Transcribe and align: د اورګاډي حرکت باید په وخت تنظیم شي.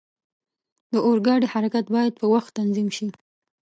د 0.91 0.93
اورګاډي 1.05 1.47
حرکت 1.53 1.85
باید 1.95 2.13
په 2.19 2.25
وخت 2.33 2.51
تنظیم 2.59 2.87
شي. 2.97 3.07